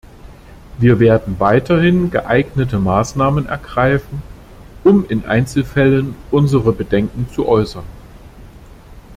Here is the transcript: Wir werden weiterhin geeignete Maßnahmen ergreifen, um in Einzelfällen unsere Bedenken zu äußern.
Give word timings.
Wir 0.79 0.99
werden 0.99 1.35
weiterhin 1.39 2.09
geeignete 2.09 2.79
Maßnahmen 2.79 3.45
ergreifen, 3.45 4.23
um 4.83 5.05
in 5.07 5.25
Einzelfällen 5.25 6.15
unsere 6.31 6.71
Bedenken 6.73 7.29
zu 7.31 7.47
äußern. 7.47 7.83